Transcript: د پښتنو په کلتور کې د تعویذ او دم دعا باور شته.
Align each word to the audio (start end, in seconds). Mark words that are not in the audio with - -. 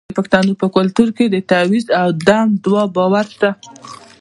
د 0.09 0.11
پښتنو 0.19 0.53
په 0.61 0.67
کلتور 0.75 1.09
کې 1.17 1.25
د 1.29 1.35
تعویذ 1.49 1.85
او 2.01 2.07
دم 2.27 2.47
دعا 2.63 2.83
باور 2.95 3.25
شته. 3.33 3.49